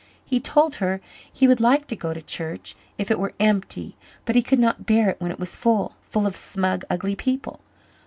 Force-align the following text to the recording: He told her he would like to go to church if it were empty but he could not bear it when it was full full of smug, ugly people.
He 0.25 0.39
told 0.39 0.77
her 0.77 0.99
he 1.31 1.47
would 1.47 1.61
like 1.61 1.85
to 1.85 1.95
go 1.95 2.11
to 2.11 2.23
church 2.23 2.75
if 2.97 3.11
it 3.11 3.19
were 3.19 3.35
empty 3.39 3.95
but 4.25 4.35
he 4.35 4.41
could 4.41 4.57
not 4.57 4.87
bear 4.87 5.09
it 5.11 5.21
when 5.21 5.29
it 5.29 5.37
was 5.39 5.55
full 5.55 5.95
full 6.09 6.25
of 6.25 6.35
smug, 6.35 6.83
ugly 6.89 7.15
people. 7.15 7.59